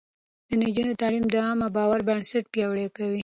[0.49, 3.19] د نجونو تعليم د عامه باور بنسټ پياوړی کوي.